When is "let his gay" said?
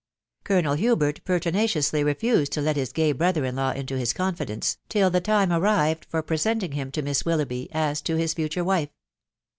2.61-3.11